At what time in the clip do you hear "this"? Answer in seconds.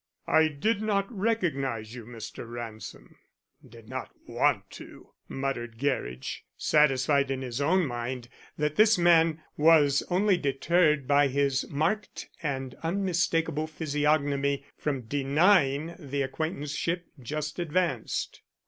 8.77-8.97